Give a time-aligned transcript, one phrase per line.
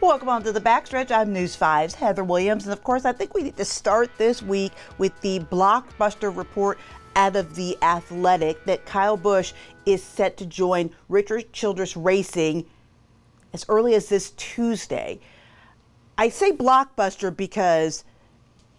[0.00, 1.10] Welcome on to the backstretch.
[1.10, 2.64] I'm News 5's Heather Williams.
[2.64, 6.78] And of course, I think we need to start this week with the blockbuster report
[7.16, 9.52] out of the athletic that Kyle Busch
[9.84, 12.64] is set to join Richard Childress Racing
[13.52, 15.20] as early as this Tuesday.
[16.16, 18.02] I say blockbuster because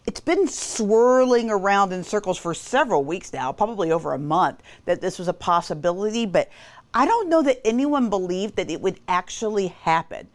[0.07, 5.01] it's been swirling around in circles for several weeks now, probably over a month, that
[5.01, 6.50] this was a possibility, but
[6.96, 10.28] I don't know that anyone believed that it would actually happen.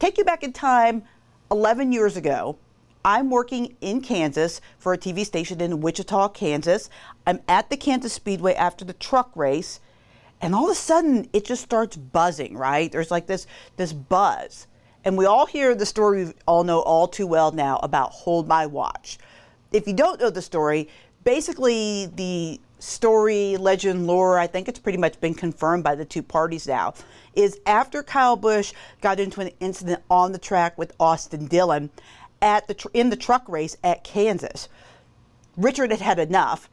[0.00, 1.02] Take you back in time
[1.50, 2.56] 11 years ago.
[3.04, 6.88] I'm working in Kansas for a TV station in Wichita, Kansas.
[7.26, 9.78] I'm at the Kansas Speedway after the truck race,
[10.40, 12.90] and all of a sudden it just starts buzzing, right?
[12.90, 14.66] There's like this this buzz.
[15.04, 18.48] And we all hear the story we all know all too well now about Hold
[18.48, 19.18] My Watch.
[19.70, 20.88] If you don't know the story,
[21.24, 26.22] basically the story, legend, lore, I think it's pretty much been confirmed by the two
[26.22, 26.94] parties now,
[27.34, 31.90] is after Kyle Busch got into an incident on the track with Austin Dillon
[32.42, 34.68] at the tr- in the truck race at Kansas.
[35.56, 36.68] Richard had had enough.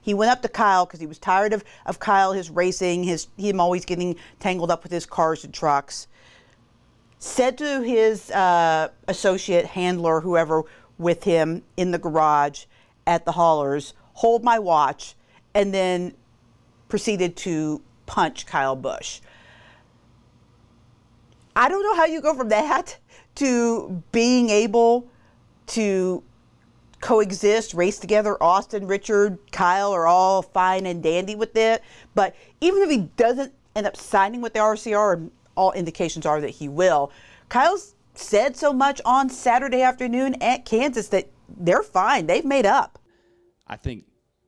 [0.00, 3.28] He went up to Kyle because he was tired of, of Kyle, his racing, his
[3.36, 6.08] him always getting tangled up with his cars and trucks.
[7.20, 10.64] Said to his uh, associate, handler, whoever
[10.98, 12.64] with him in the garage
[13.06, 15.14] at the haulers, hold my watch
[15.54, 16.14] and then
[16.88, 19.20] proceeded to punch Kyle Busch.
[21.54, 22.98] I don't know how you go from that
[23.36, 25.08] to being able
[25.68, 26.22] to
[27.00, 28.40] coexist, race together.
[28.42, 31.82] Austin, Richard, Kyle are all fine and dandy with it.
[32.14, 36.50] But even if he doesn't end up signing with the RCR, all indications are that
[36.50, 37.12] he will,
[37.48, 42.26] Kyle's said so much on Saturday afternoon at Kansas that they're fine.
[42.26, 42.98] They've made up.
[43.66, 44.04] I think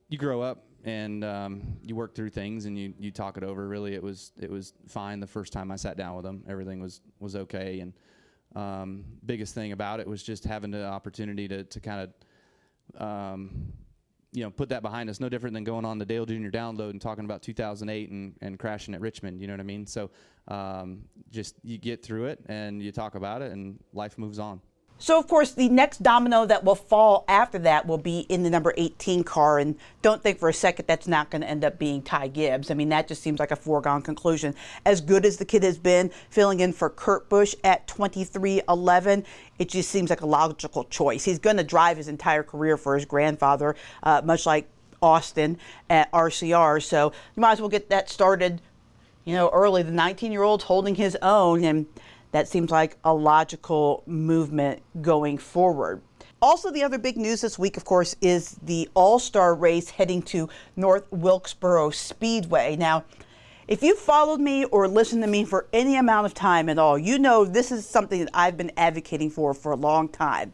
[0.09, 3.67] you grow up and um, you work through things and you, you talk it over.
[3.67, 6.43] Really, it was it was fine the first time I sat down with them.
[6.47, 7.79] Everything was was okay.
[7.79, 7.93] And
[8.55, 12.09] um, biggest thing about it was just having the opportunity to to kind
[12.97, 13.73] of um,
[14.31, 15.19] you know put that behind us.
[15.19, 16.49] No different than going on the Dale Jr.
[16.49, 19.41] download and talking about 2008 and and crashing at Richmond.
[19.41, 19.87] You know what I mean?
[19.87, 20.11] So
[20.49, 24.61] um, just you get through it and you talk about it and life moves on.
[24.97, 28.49] So, of course, the next domino that will fall after that will be in the
[28.49, 29.59] number 18 car.
[29.59, 32.71] And don't think for a second that's not going to end up being Ty Gibbs.
[32.71, 34.55] I mean, that just seems like a foregone conclusion.
[34.85, 39.25] As good as the kid has been filling in for Kurt Busch at 23XI,
[39.59, 41.25] it just seems like a logical choice.
[41.25, 44.69] He's going to drive his entire career for his grandfather, uh, much like
[45.01, 45.57] Austin
[45.89, 46.81] at RCR.
[46.81, 48.61] So, you might as well get that started,
[49.25, 49.83] you know, early.
[49.83, 51.65] The 19 year old's holding his own.
[51.65, 51.85] And
[52.35, 56.01] that seems like a logical movement going forward.
[56.41, 60.21] Also, the other big news this week, of course, is the All Star race heading
[60.23, 62.75] to North Wilkesboro Speedway.
[62.75, 63.05] Now,
[63.69, 66.97] if you followed me or listened to me for any amount of time at all,
[66.99, 70.51] you know this is something that I've been advocating for for a long time.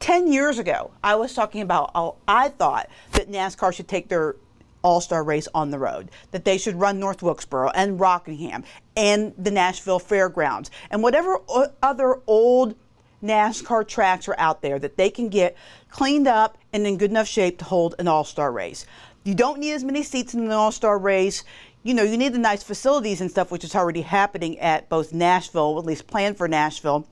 [0.00, 4.36] 10 years ago, I was talking about how I thought that NASCAR should take their
[4.82, 8.64] all Star race on the road, that they should run North Wilkesboro and Rockingham
[8.96, 11.40] and the Nashville Fairgrounds and whatever
[11.82, 12.74] other old
[13.22, 15.56] NASCAR tracks are out there that they can get
[15.90, 18.84] cleaned up and in good enough shape to hold an all star race.
[19.24, 21.44] You don't need as many seats in an all star race.
[21.84, 25.12] You know, you need the nice facilities and stuff, which is already happening at both
[25.12, 27.06] Nashville, at least planned for Nashville,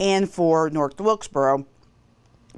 [0.00, 1.66] and for North Wilkesboro.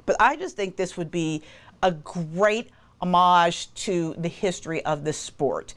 [0.05, 1.43] But I just think this would be
[1.83, 2.71] a great
[3.01, 5.73] homage to the history of the sport.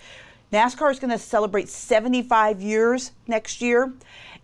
[0.53, 3.91] NASCAR is going to celebrate 75 years next year,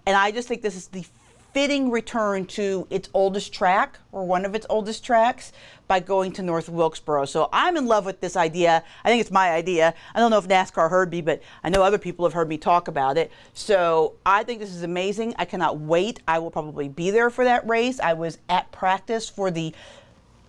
[0.06, 1.04] and I just think this is the
[1.52, 5.52] fitting return to its oldest track or one of its oldest tracks
[5.86, 7.26] by going to North Wilkesboro.
[7.26, 8.82] So I'm in love with this idea.
[9.04, 9.92] I think it's my idea.
[10.14, 12.56] I don't know if NASCAR heard me, but I know other people have heard me
[12.56, 13.30] talk about it.
[13.52, 15.34] So I think this is amazing.
[15.36, 16.20] I cannot wait.
[16.26, 18.00] I will probably be there for that race.
[18.00, 19.75] I was at practice for the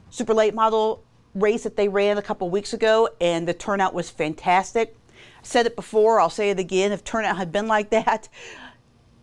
[0.09, 1.03] super late model
[1.35, 4.95] race that they ran a couple weeks ago, and the turnout was fantastic.
[5.41, 6.91] Said it before, I'll say it again.
[6.91, 8.30] If turnout had been like that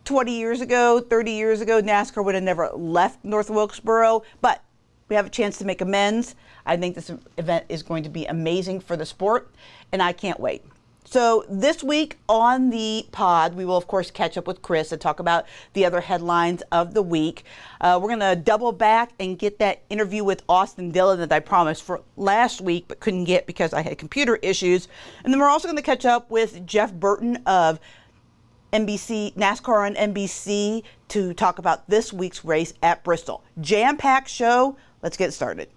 [0.05, 4.63] 20 years ago, 30 years ago, NASCAR would have never left North Wilkesboro, but
[5.09, 6.35] we have a chance to make amends.
[6.65, 9.51] I think this event is going to be amazing for the sport,
[9.91, 10.63] and I can't wait.
[11.09, 14.99] So, this week on the pod, we will, of course, catch up with Chris and
[14.99, 17.45] talk about the other headlines of the week.
[17.79, 21.39] Uh, we're going to double back and get that interview with Austin Dillon that I
[21.39, 24.89] promised for last week but couldn't get because I had computer issues.
[25.23, 27.79] And then we're also going to catch up with Jeff Burton of
[28.73, 33.45] NBC, NASCAR on NBC, to talk about this week's race at Bristol.
[33.61, 34.75] Jam packed show.
[35.01, 35.69] Let's get started.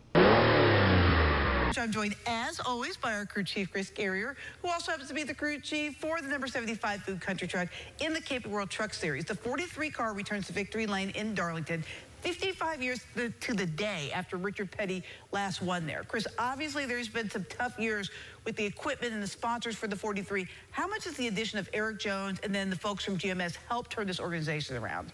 [1.78, 5.22] I'm joined, as always, by our crew chief, Chris Carrier, who also happens to be
[5.22, 7.68] the crew chief for the number 75 Food Country Truck
[8.00, 9.24] in the Camping World Truck Series.
[9.24, 11.84] The 43 car returns to Victory Lane in Darlington.
[12.22, 13.00] 55 years
[13.40, 15.02] to the day after Richard Petty
[15.32, 16.04] last won there.
[16.06, 18.10] Chris, obviously there's been some tough years
[18.44, 20.46] with the equipment and the sponsors for the 43.
[20.70, 23.90] How much has the addition of Erik Jones and then the folks from GMS helped
[23.90, 25.12] turn this organization around?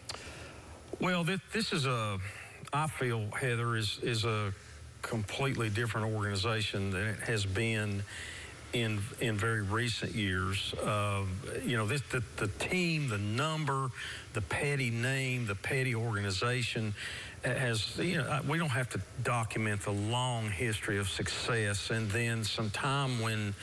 [1.00, 2.18] Well, this, this is a,
[2.72, 4.52] I feel, Heather, is, is a
[5.06, 8.02] completely different organization than it has been
[8.72, 10.74] in in very recent years.
[10.74, 11.22] Uh,
[11.64, 13.90] you know, this, the, the team, the number,
[14.34, 16.94] the Petty name, the Petty organization
[17.44, 22.42] has, you know, we don't have to document the long history of success and then
[22.42, 23.54] some time when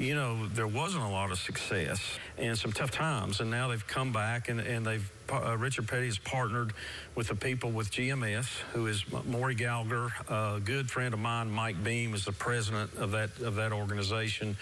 [0.00, 2.00] you know, there wasn't a lot of success
[2.38, 3.40] and some tough times.
[3.40, 6.72] And now they've come back and, and they've, uh, Richard Petty has partnered
[7.14, 11.82] with the people with GMS, who is Maury Gallagher, a good friend of mine, Mike
[11.82, 14.56] Beam, is the president of that, of that organization,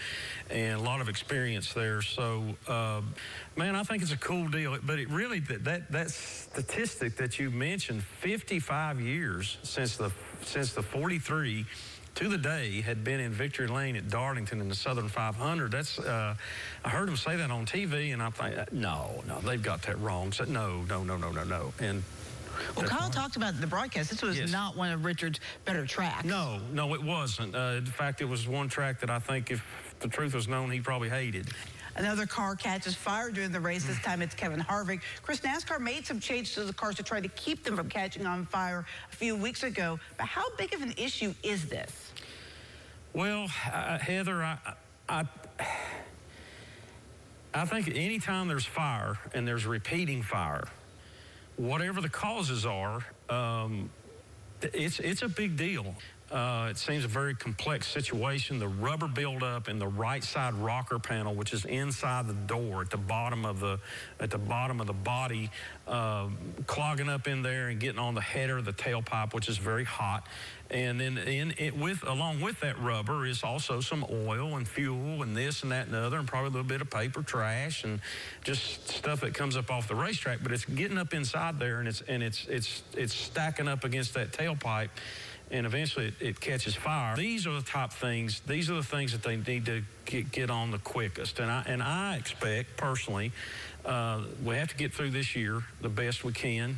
[0.49, 2.01] and a lot of experience there.
[2.01, 3.01] So, uh,
[3.55, 4.77] man, I think it's a cool deal.
[4.83, 10.11] But it really, that, that, that statistic that you mentioned, 55 years since the,
[10.41, 11.65] since the 43
[12.19, 15.71] to the day had been in Victory Lane at Darlington in the Southern 500.
[15.71, 16.35] That's uh,
[16.83, 19.97] I heard him say that on TV, and I thought, no, no, they've got that
[20.01, 20.33] wrong.
[20.33, 21.73] So, no, no, no, no, no, no.
[21.79, 22.03] And
[22.75, 24.09] well, Kyle talked about the broadcast.
[24.09, 24.51] This was yes.
[24.51, 26.25] not one of Richard's better tracks.
[26.25, 27.55] No, no, it wasn't.
[27.55, 29.65] Uh, in fact, it was one track that I think, if
[30.01, 31.47] the truth was known, he probably hated.
[31.99, 33.83] Another car catches fire during the race.
[33.83, 35.01] This time it's Kevin Harvick.
[35.21, 38.25] Chris, NASCAR made some changes to the cars to try to keep them from catching
[38.25, 39.99] on fire a few weeks ago.
[40.17, 42.13] But how big of an issue is this?
[43.11, 44.57] Well, uh, Heather, I,
[45.09, 45.25] I,
[47.53, 50.69] I think anytime there's fire and there's repeating fire,
[51.57, 53.89] whatever the causes are, um,
[54.61, 55.95] it's, it's a big deal.
[56.31, 58.59] Uh, it seems a very complex situation.
[58.59, 62.91] The rubber buildup in the right side rocker panel, which is inside the door at
[62.91, 63.79] the bottom of the
[64.19, 65.49] at the bottom of the body,
[65.87, 66.27] uh,
[66.67, 70.27] clogging up in there and getting on the header, the tailpipe, which is very hot.
[70.69, 75.23] And then in it with along with that rubber is also some oil and fuel
[75.23, 77.83] and this and that and the other, and probably a little bit of paper trash
[77.83, 77.99] and
[78.43, 80.43] just stuff that comes up off the racetrack.
[80.43, 84.13] But it's getting up inside there and it's and it's it's it's stacking up against
[84.13, 84.89] that tailpipe
[85.51, 87.15] and eventually it, it, catches fire.
[87.15, 88.41] These are the top things.
[88.41, 91.39] These are the things that they need to get, get on the quickest.
[91.39, 93.31] And I, and I expect personally,
[93.85, 96.77] uh, we have to get through this year the best we can.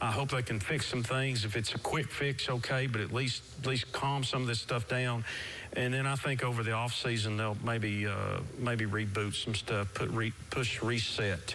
[0.00, 1.44] I hope they can fix some things.
[1.44, 4.60] If it's a quick fix, okay, but at least at least calm some of this
[4.60, 5.24] stuff down.
[5.74, 9.92] And then I think over the off season they'll maybe uh, maybe reboot some stuff,
[9.94, 11.54] put re, push reset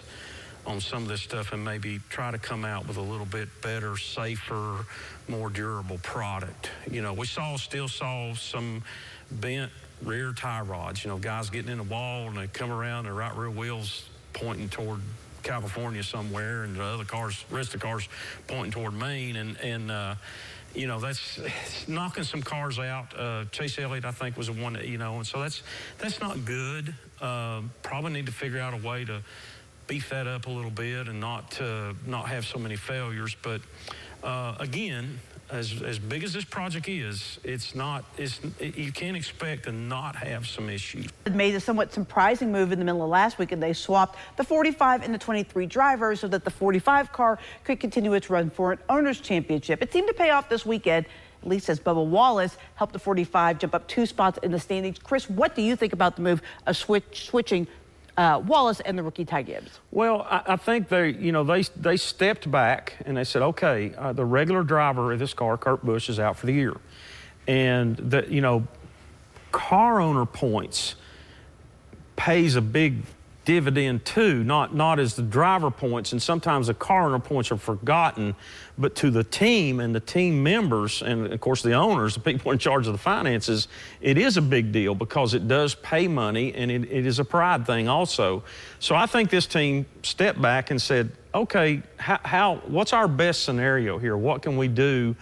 [0.66, 3.48] on some of this stuff and maybe try to come out with a little bit
[3.62, 4.84] better, safer,
[5.28, 6.70] more durable product.
[6.90, 8.82] You know, we saw still saw some
[9.30, 9.70] bent
[10.02, 11.04] rear tie rods.
[11.04, 14.08] You know, guys getting in the wall and they come around their right rear wheels
[14.32, 15.00] pointing toward
[15.42, 18.08] California somewhere, and the other cars, rest of the cars
[18.46, 19.90] pointing toward Maine, and and.
[19.90, 20.14] Uh,
[20.74, 21.40] you know that's
[21.88, 23.12] knocking some cars out.
[23.18, 25.64] Uh, Chase Elliott, I think, was the one that you know, and so that's
[25.98, 26.94] that's not good.
[27.20, 29.20] Uh, probably need to figure out a way to
[29.90, 33.36] beef that up a little bit and not uh, not have so many failures.
[33.42, 33.60] But
[34.22, 35.18] uh, again,
[35.50, 39.72] as, as big as this project is, it's not, it's, it, you can't expect to
[39.72, 41.08] not have some issues.
[41.26, 44.16] It made a somewhat surprising move in the middle of last week, and they swapped
[44.36, 48.48] the 45 and the 23 drivers so that the 45 car could continue its run
[48.48, 49.82] for an owner's championship.
[49.82, 51.06] It seemed to pay off this weekend
[51.42, 54.98] at least as Bubba Wallace helped the 45 jump up two spots in the standings.
[54.98, 57.66] Chris, what do you think about the move of switch, switching
[58.20, 59.80] uh, Wallace and the rookie Ty Gibbs?
[59.90, 63.94] Well, I, I, think they, you know, they they stepped back and they said, okay,
[63.96, 66.76] uh, the regular driver of this car, Kurt Busch, is out for the year,
[67.48, 68.66] and the you know,
[69.52, 70.96] car owner points
[72.16, 73.04] pays a big
[73.50, 76.12] dividend too, not, not as the driver points.
[76.12, 78.36] And sometimes the car owner points are forgotten,
[78.78, 82.52] but to the team and the team members, and of course the owners, the people
[82.52, 83.66] in charge of the finances,
[84.00, 87.24] it is a big deal because it does pay money and it, it is a
[87.24, 88.44] pride thing also.
[88.78, 93.42] So I think this team stepped back and said, okay, how, how what's our best
[93.42, 94.16] scenario here?
[94.16, 95.16] What can we do?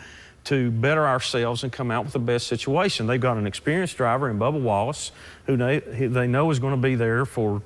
[0.44, 3.06] to better ourselves and come out with the best situation.
[3.06, 5.12] They've got an experienced driver in Bubba Wallace,
[5.44, 7.60] who they, they know is going to be there for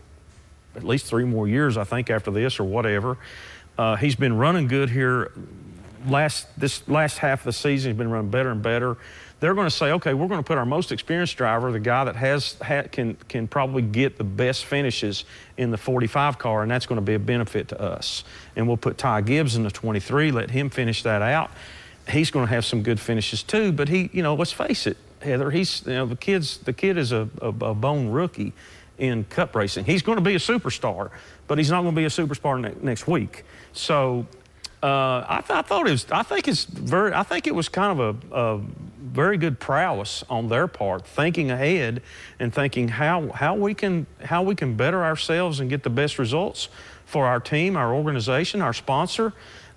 [0.74, 3.18] at least three more years, I think, after this or whatever.
[3.78, 5.32] Uh, he's been running good here.
[6.06, 8.96] Last this last half of the season, he's been running better and better.
[9.38, 12.04] They're going to say, okay, we're going to put our most experienced driver, the guy
[12.04, 15.24] that has ha, can can probably get the best finishes
[15.56, 18.24] in the 45 car, and that's going to be a benefit to us.
[18.56, 21.50] And we'll put Ty Gibbs in the 23, let him finish that out.
[22.08, 24.96] He's going to have some good finishes too, but he, you know, let's face it,
[25.20, 25.50] Heather.
[25.52, 26.58] He's you know the kids.
[26.58, 28.52] The kid is a, a, a bone rookie
[29.02, 29.84] in cup racing.
[29.84, 31.10] He's going to be a superstar,
[31.48, 33.44] but he's not going to be a superstar ne- next week.
[33.72, 34.26] So
[34.80, 36.06] uh, I, th- I, thought it was.
[36.12, 37.12] I think it's very.
[37.12, 38.60] I think it was kind of a, a,
[39.00, 42.00] very good prowess on their part, thinking ahead
[42.38, 46.18] and thinking how how we can how we can better ourselves and get the best
[46.18, 46.68] results
[47.04, 49.32] for our team, our organization, our sponsor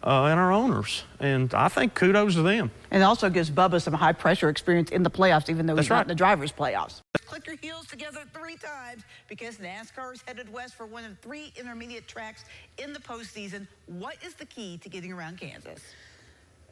[0.06, 1.04] uh, and our owners.
[1.20, 2.72] And I think kudos to them.
[2.92, 5.92] And also gives Bubba some high pressure experience in the playoffs, even though That's he's
[5.92, 5.98] right.
[5.98, 7.02] not in the drivers' playoffs.
[7.26, 11.52] Click your heels together three times because NASCAR is headed west for one of three
[11.58, 12.46] intermediate tracks
[12.78, 13.68] in the postseason.
[13.88, 15.82] What is the key to getting around Kansas?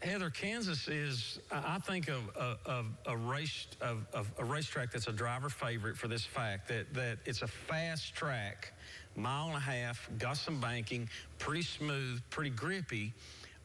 [0.03, 5.47] Heather, Kansas is, I think, a, a, a, race of, a racetrack that's a driver
[5.47, 8.73] favorite for this fact that, that it's a fast track
[9.15, 13.13] mile and a half, got some banking, pretty smooth, pretty grippy.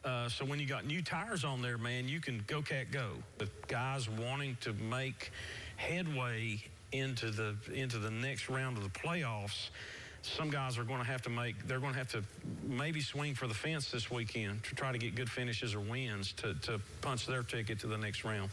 [0.03, 3.09] Uh, so when you got new tires on there, man, you can go cat go.
[3.37, 5.31] The guys wanting to make
[5.75, 9.69] headway into the into the next round of the playoffs,
[10.21, 12.23] some guys are going to have to make they're going to have to
[12.63, 16.33] maybe swing for the fence this weekend to try to get good finishes or wins
[16.33, 18.49] to, to punch their ticket to the next round.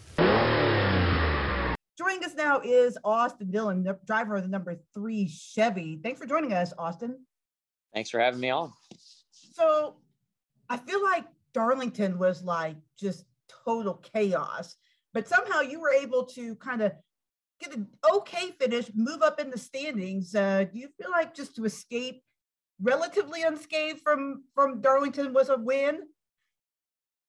[1.96, 5.98] Joining us now is Austin Dillon, the driver of the number three Chevy.
[6.02, 7.24] Thanks for joining us, Austin.
[7.94, 8.70] Thanks for having me on.
[9.54, 9.96] So
[10.68, 11.24] I feel like
[11.54, 13.24] Darlington was like just
[13.64, 14.76] total chaos,
[15.14, 16.92] but somehow you were able to kind of
[17.62, 20.34] get an okay finish, move up in the standings.
[20.34, 22.22] Uh, do you feel like just to escape
[22.78, 26.02] relatively unscathed from from Darlington was a win?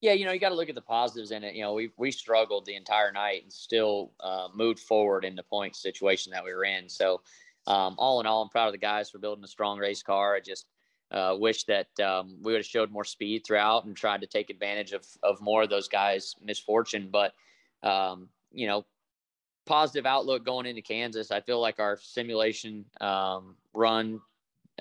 [0.02, 1.56] Yeah, you know, you got to look at the positives in it.
[1.56, 5.44] You know, we we struggled the entire night and still uh, moved forward in the
[5.44, 6.88] point situation that we were in.
[6.88, 7.22] So,
[7.66, 10.36] um, all in all, I'm proud of the guys for building a strong race car.
[10.36, 10.68] I just
[11.10, 14.52] uh, wish that um, we would have showed more speed throughout and tried to take
[14.52, 17.10] advantage of of more of those guys' misfortune.
[17.12, 17.34] But
[17.82, 18.86] um, you know,
[19.66, 21.32] positive outlook going into Kansas.
[21.32, 24.22] I feel like our simulation um, run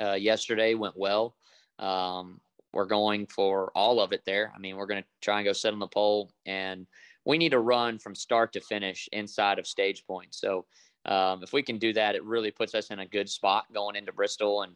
[0.00, 1.36] uh, yesterday went well.
[1.78, 2.40] Um,
[2.76, 4.52] we're going for all of it there.
[4.54, 6.86] I mean, we're going to try and go sit on the pole, and
[7.24, 10.34] we need to run from start to finish inside of stage point.
[10.34, 10.66] So
[11.06, 13.96] um, if we can do that, it really puts us in a good spot going
[13.96, 14.74] into Bristol and.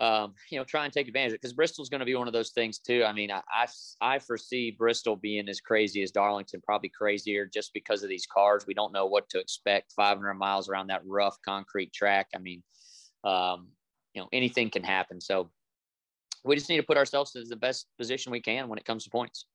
[0.00, 2.28] Um, you know, try and take advantage of it because Bristol's going to be one
[2.28, 3.04] of those things too.
[3.04, 3.66] I mean, I, I,
[4.00, 8.64] I foresee Bristol being as crazy as Darlington, probably crazier just because of these cars.
[8.66, 12.28] We don't know what to expect 500 miles around that rough concrete track.
[12.34, 12.62] I mean,
[13.24, 13.66] um,
[14.14, 15.20] you know, anything can happen.
[15.20, 15.50] So
[16.44, 19.04] we just need to put ourselves in the best position we can when it comes
[19.04, 19.46] to points.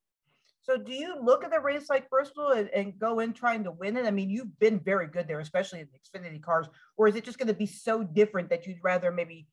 [0.62, 3.72] So, do you look at the race like Bristol and, and, go in trying to
[3.72, 4.06] win it?
[4.06, 6.66] I mean, you've been very good there, especially in the Xfinity cars.
[6.98, 9.48] Or is it just going to be so different that you'd rather maybe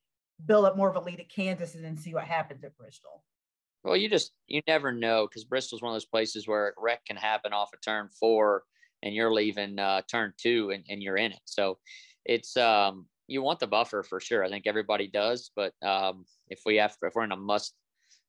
[0.46, 3.22] build up more of a lead at Kansas and then see what happens at Bristol?
[3.84, 7.04] Well, you just you never know because Bristol's one of those places where a wreck
[7.04, 8.62] can happen off of turn four,
[9.02, 11.40] and you're leaving uh, turn two, and, and you're in it.
[11.44, 11.78] So,
[12.24, 14.44] it's um, you want the buffer for sure.
[14.44, 17.74] I think everybody does, but um, if we have if we're in a must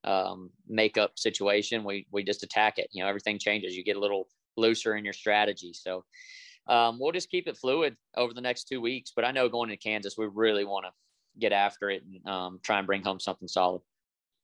[0.03, 2.87] um, makeup situation, we we just attack it.
[2.91, 3.75] You know, everything changes.
[3.75, 5.73] You get a little looser in your strategy.
[5.73, 6.03] So
[6.67, 9.11] um, we'll just keep it fluid over the next two weeks.
[9.15, 10.91] But I know going to Kansas, we really want to
[11.39, 13.81] get after it and um, try and bring home something solid.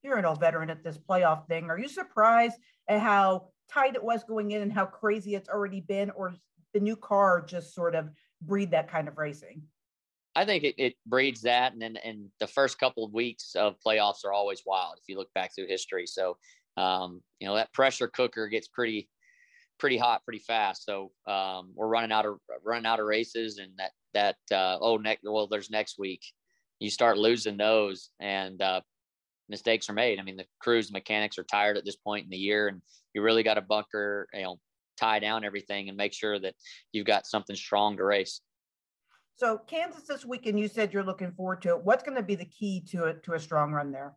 [0.04, 1.70] You're an old veteran at this playoff thing.
[1.70, 5.82] Are you surprised at how tight it was going in and how crazy it's already
[5.82, 6.36] been, or
[6.74, 8.10] the new car just sort of
[8.42, 9.62] breed that kind of racing?
[10.36, 13.76] I think it, it breeds that, and then and the first couple of weeks of
[13.86, 16.06] playoffs are always wild if you look back through history.
[16.06, 16.38] So,
[16.78, 19.10] um, you know that pressure cooker gets pretty
[19.80, 20.86] pretty hot pretty fast.
[20.86, 24.98] So um, we're running out of running out of races, and that that uh, oh
[24.98, 26.22] next well there's next week.
[26.80, 28.82] You start losing those, and uh,
[29.50, 30.20] mistakes are made.
[30.20, 32.82] I mean the crews mechanics are tired at this point in the year, and
[33.14, 34.60] you really got to bunker you know
[35.00, 36.56] tie down everything and make sure that
[36.92, 38.42] you've got something strong to race.
[39.39, 41.86] So Kansas this weekend, you said you're looking forward to it.
[41.86, 44.13] What's going to be the key to it to a strong run there?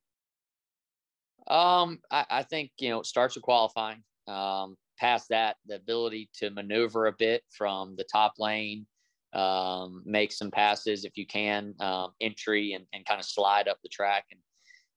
[1.47, 4.03] Um, I, I think you know it starts with qualifying.
[4.27, 8.85] Um, past that, the ability to maneuver a bit from the top lane,
[9.33, 13.79] um, make some passes if you can, um, entry and, and kind of slide up
[13.85, 14.25] the track.
[14.33, 14.41] And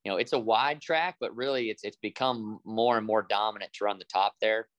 [0.05, 3.73] you know it's a wide track, but really it's it's become more and more dominant
[3.73, 4.69] to run the top there.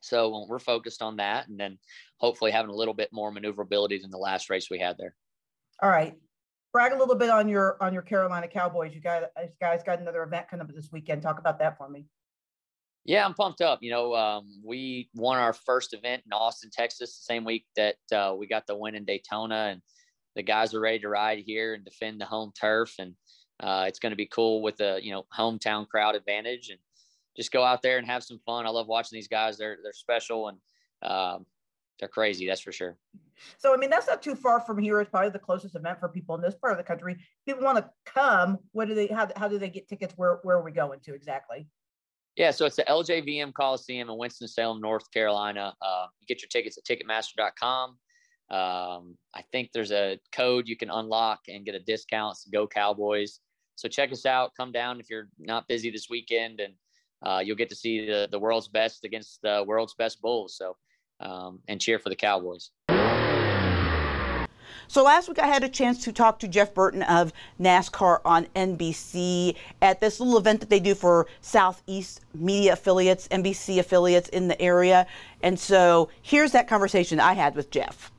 [0.00, 1.78] So we're focused on that, and then
[2.24, 5.14] hopefully having a little bit more maneuverability than the last race we had there.
[5.82, 6.14] All right,
[6.72, 8.94] brag a little bit on your on your Carolina Cowboys.
[8.94, 9.24] You guys,
[9.60, 11.20] guys got another event coming up this weekend.
[11.22, 12.06] Talk about that for me.
[13.04, 13.80] Yeah, I'm pumped up.
[13.82, 17.96] You know, um, we won our first event in Austin, Texas, the same week that
[18.10, 19.82] uh, we got the win in Daytona, and
[20.34, 22.94] the guys are ready to ride here and defend the home turf.
[22.98, 23.14] And
[23.60, 26.78] uh, it's going to be cool with a you know hometown crowd advantage and
[27.36, 28.66] just go out there and have some fun.
[28.66, 29.58] I love watching these guys.
[29.58, 30.58] They're they're special, and
[31.02, 31.44] um,
[31.98, 32.46] they're crazy.
[32.46, 32.96] That's for sure.
[33.58, 35.00] So I mean, that's not too far from here.
[35.00, 37.16] It's probably the closest event for people in this part of the country.
[37.46, 38.58] People want to come.
[38.72, 39.06] What do they?
[39.06, 40.14] How, how do they get tickets?
[40.16, 41.66] Where where are we going to exactly?
[42.36, 45.72] Yeah, so it's the LJVM Coliseum in Winston Salem, North Carolina.
[45.80, 47.90] Uh, you get your tickets at Ticketmaster.com.
[48.50, 52.36] Um, I think there's a code you can unlock and get a discount.
[52.52, 53.40] Go Cowboys!
[53.76, 54.52] So check us out.
[54.56, 56.74] Come down if you're not busy this weekend, and
[57.22, 60.56] uh, you'll get to see the the world's best against the world's best Bulls.
[60.56, 60.76] So
[61.20, 62.70] um, and cheer for the Cowboys.
[64.86, 68.46] So last week I had a chance to talk to Jeff Burton of NASCAR on
[68.54, 74.48] NBC at this little event that they do for Southeast media affiliates, NBC affiliates in
[74.48, 75.06] the area.
[75.42, 78.12] And so here's that conversation I had with Jeff.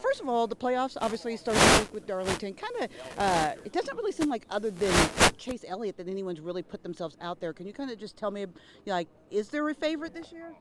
[0.00, 2.54] First of all, the playoffs obviously started with Darlington.
[2.54, 4.94] Kind of, uh, it doesn't really seem like other than
[5.36, 7.52] Chase Elliott that anyone's really put themselves out there.
[7.52, 8.46] Can you kind of just tell me,
[8.86, 10.54] like, is there a favorite this year?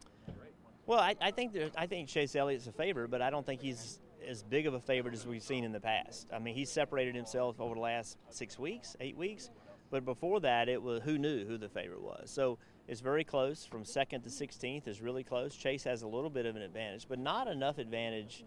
[0.85, 3.61] Well, I, I think there, I think Chase Elliott's a favorite, but I don't think
[3.61, 6.27] he's as big of a favorite as we've seen in the past.
[6.33, 9.49] I mean, he's separated himself over the last six weeks, eight weeks,
[9.89, 12.29] but before that, it was who knew who the favorite was.
[12.29, 15.55] So it's very close from second to 16th is really close.
[15.55, 18.45] Chase has a little bit of an advantage, but not enough advantage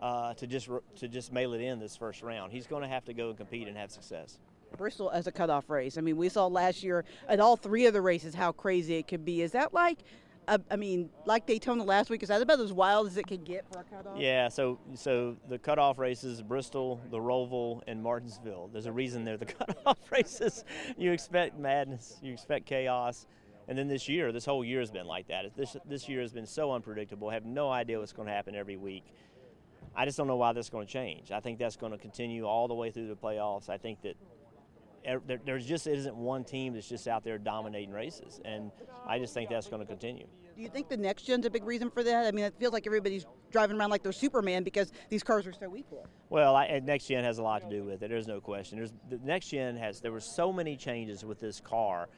[0.00, 2.52] uh, to just to just mail it in this first round.
[2.52, 4.38] He's going to have to go and compete and have success.
[4.76, 5.96] Bristol as a cutoff race.
[5.96, 9.08] I mean, we saw last year at all three of the races how crazy it
[9.08, 9.40] could be.
[9.40, 9.98] Is that like
[10.48, 13.64] I mean, like Daytona last week, is that about as wild as it can get
[13.72, 14.18] for a cutoff?
[14.18, 14.48] Yeah.
[14.48, 18.70] So, so the cutoff races: Bristol, the Roval, and Martinsville.
[18.72, 20.64] There's a reason they're the cutoff races.
[20.96, 23.26] You expect madness, you expect chaos,
[23.68, 25.56] and then this year, this whole year has been like that.
[25.56, 27.28] This this year has been so unpredictable.
[27.28, 29.04] I have no idea what's going to happen every week.
[29.96, 31.32] I just don't know why that's going to change.
[31.32, 33.68] I think that's going to continue all the way through the playoffs.
[33.68, 34.16] I think that
[35.08, 38.72] Er, there, there's just isn't one team that's just out there dominating races, and
[39.06, 40.26] I just think that's going to continue.
[40.56, 42.26] Do you think the next gen's a big reason for that?
[42.26, 45.52] I mean, it feels like everybody's driving around like they're Superman because these cars are
[45.52, 46.06] so equal.
[46.30, 48.08] Well, I, next gen has a lot to do with it.
[48.08, 48.78] There's no question.
[48.78, 52.08] There's the next gen has there were so many changes with this car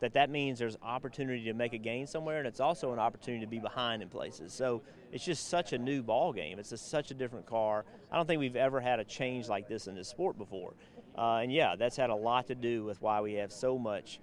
[0.00, 3.44] that that means there's opportunity to make a gain somewhere, and it's also an opportunity
[3.44, 4.52] to be behind in places.
[4.52, 6.58] So it's just such a new ball game.
[6.58, 7.86] It's a, such a different car.
[8.12, 10.74] I don't think we've ever had a change like this in this sport before.
[11.16, 14.20] Uh, and yeah, that's had a lot to do with why we have so much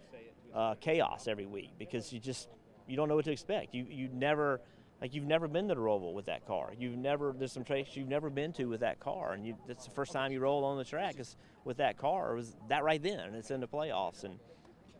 [0.53, 2.47] uh, chaos every week because you just
[2.87, 3.73] you don't know what to expect.
[3.73, 4.61] You you never
[5.01, 6.71] like you've never been to the Roval with that car.
[6.77, 9.85] You've never there's some tracks you've never been to with that car, and you that's
[9.85, 12.33] the first time you roll on the track is with that car.
[12.33, 14.37] It was that right then, and it's in the playoffs, and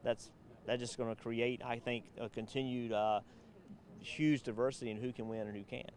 [0.04, 0.32] that's
[0.66, 3.20] that's just going to create, I think, a continued uh,
[4.00, 5.92] huge diversity in who can win and who can't.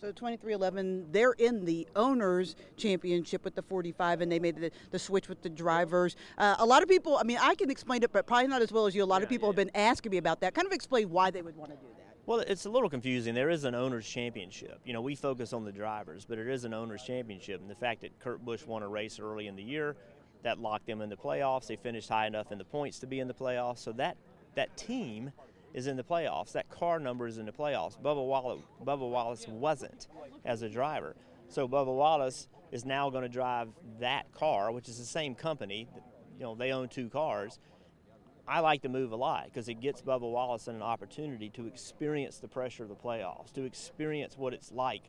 [0.00, 4.98] So 23XI, they're in the owners championship with the 45, and they made the, the
[4.98, 6.14] switch with the drivers.
[6.36, 8.70] Uh, a lot of people, I mean, I can explain it, but probably not as
[8.70, 9.02] well as you.
[9.02, 9.50] A lot yeah, of people yeah.
[9.50, 10.54] have been asking me about that.
[10.54, 12.16] Kind of explain why they would want to do that.
[12.26, 13.34] Well, it's a little confusing.
[13.34, 14.78] There is an owners championship.
[14.84, 17.60] You know, we focus on the drivers, but it is an owners championship.
[17.60, 19.96] And the fact that Kurt Busch won a race early in the year,
[20.44, 21.66] that locked them in the playoffs.
[21.66, 23.78] They finished high enough in the points to be in the playoffs.
[23.78, 24.16] So that
[24.54, 25.32] that team
[25.74, 26.52] is in the playoffs.
[26.52, 28.00] That car number is in the playoffs.
[28.00, 30.08] Bubba Wallace, Bubba Wallace wasn't
[30.44, 31.14] as a driver.
[31.48, 33.68] So Bubba Wallace is now going to drive
[34.00, 35.88] that car, which is the same company.
[36.38, 37.58] You know, they own two cars.
[38.46, 42.38] I like the move a lot because it gets Bubba Wallace an opportunity to experience
[42.38, 45.02] the pressure of the playoffs, to experience what it's like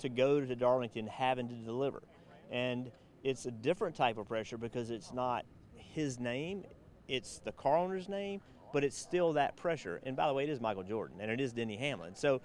[0.00, 2.02] to go to Darlington having to deliver.
[2.50, 2.90] And
[3.22, 5.44] it's a different type of pressure because it's not
[5.74, 6.64] his name,
[7.08, 8.40] it's the car owner's name,
[8.72, 10.00] but it's still that pressure.
[10.04, 12.14] And by the way, it is Michael Jordan and it is Denny Hamlin.
[12.14, 12.40] So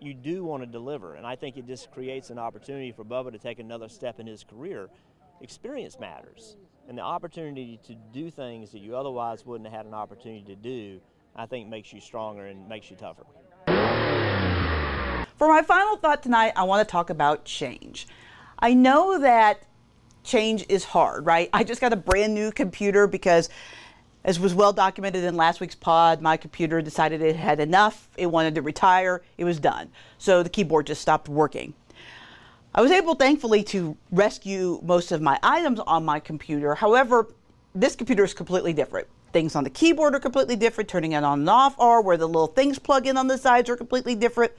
[0.00, 1.14] you do want to deliver.
[1.14, 4.26] And I think it just creates an opportunity for Bubba to take another step in
[4.26, 4.88] his career.
[5.40, 6.56] Experience matters.
[6.88, 10.56] And the opportunity to do things that you otherwise wouldn't have had an opportunity to
[10.56, 11.00] do,
[11.36, 13.24] I think makes you stronger and makes you tougher.
[15.36, 18.06] For my final thought tonight, I want to talk about change.
[18.58, 19.64] I know that
[20.22, 21.48] change is hard, right?
[21.52, 23.48] I just got a brand new computer because
[24.24, 28.08] as was well documented in last week's pod, my computer decided it had enough.
[28.16, 29.22] It wanted to retire.
[29.36, 29.90] It was done.
[30.18, 31.74] So the keyboard just stopped working.
[32.74, 36.74] I was able, thankfully, to rescue most of my items on my computer.
[36.74, 37.28] However,
[37.74, 39.08] this computer is completely different.
[39.32, 40.88] Things on the keyboard are completely different.
[40.88, 43.68] Turning it on and off are where the little things plug in on the sides
[43.68, 44.52] are completely different.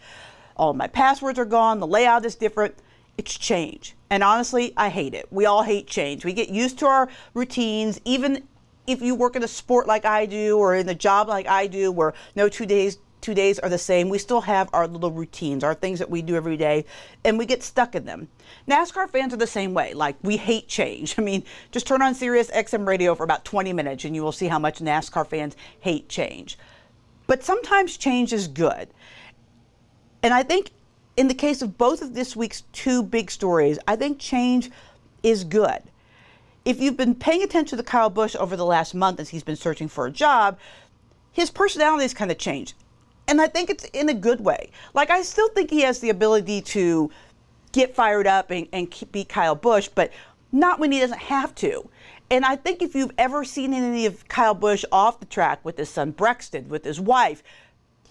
[0.57, 1.79] All my passwords are gone.
[1.79, 2.75] The layout is different.
[3.17, 3.95] It's change.
[4.09, 5.27] And honestly, I hate it.
[5.31, 6.25] We all hate change.
[6.25, 8.43] We get used to our routines, even
[8.87, 11.67] if you work in a sport like I do or in a job like I
[11.67, 15.09] do where no two days two days are the same, we still have our little
[15.09, 16.83] routines, our things that we do every day,
[17.23, 18.27] and we get stuck in them.
[18.67, 19.93] NASCAR fans are the same way.
[19.93, 21.15] Like we hate change.
[21.17, 24.33] I mean, just turn on Sirius XM radio for about 20 minutes and you will
[24.33, 26.57] see how much NASCAR fans hate change.
[27.25, 28.89] But sometimes change is good.
[30.21, 30.71] And I think
[31.15, 34.69] in the case of both of this week's two big stories, I think change
[35.23, 35.81] is good.
[36.65, 39.57] If you've been paying attention to Kyle Busch over the last month as he's been
[39.57, 40.57] searching for a job,
[41.31, 42.73] his personality has kind of changed.
[43.27, 44.71] And I think it's in a good way.
[44.93, 47.11] Like, I still think he has the ability to
[47.73, 50.11] get fired up and, and keep, be Kyle Busch, but
[50.51, 51.89] not when he doesn't have to.
[52.29, 55.77] And I think if you've ever seen any of Kyle Busch off the track with
[55.77, 57.43] his son Brexton, with his wife,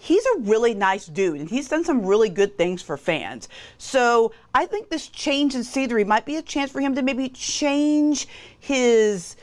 [0.02, 3.48] he's a really nice dude and he's done some really good things for fans.
[3.78, 7.28] So I think this change in scenery might be a chance for him to maybe
[7.28, 8.26] change
[8.58, 9.36] his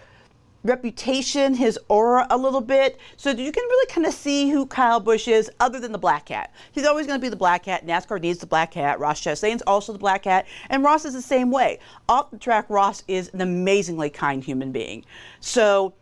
[0.66, 4.66] reputation, his aura a little bit, so that you can really kind of see who
[4.66, 6.54] Kyle Busch is, other than the black hat.
[6.74, 7.88] He's always going to be the black hat.
[7.88, 9.00] NASCAR needs the black hat.
[9.00, 11.80] Ross Chastain's also the black hat, and Ross is the same way.
[12.10, 15.06] Off the track, Ross is an amazingly kind human being.
[15.40, 15.94] So,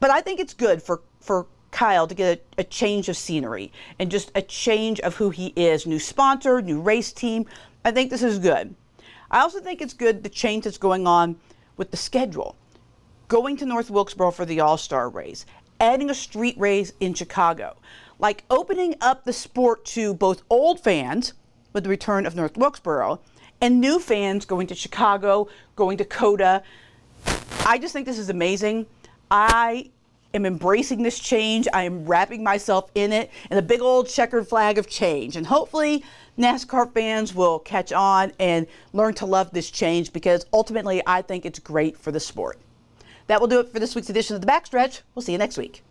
[0.00, 3.72] but I think it's good for for Kyle to get a, a, change of scenery
[3.98, 5.86] and just a change of who he is.
[5.86, 7.46] New sponsor, new race team.
[7.84, 8.76] I think this is good.
[9.28, 11.36] I also think it's good the change that's going on
[11.76, 12.54] with the schedule.
[13.26, 15.44] Going to North Wilkesboro for the All Star race,
[15.80, 17.76] adding a street race in Chicago,
[18.20, 21.32] like opening up the sport to both old fans
[21.72, 23.18] with the return of North Wilkesboro
[23.60, 26.62] and new fans going to Chicago, going to COTA.
[27.66, 28.86] I just think this is amazing.
[29.28, 29.90] I
[30.34, 31.66] am embracing this change.
[31.72, 35.36] I am wrapping myself in it and a big old checkered flag of change.
[35.36, 36.04] And hopefully,
[36.38, 41.46] NASCAR fans will catch on and learn to love this change because ultimately, I think
[41.46, 42.58] it's great for the sport.
[43.26, 45.00] That will do it for this week's edition of The Backstretch.
[45.14, 45.82] We'll see you next week.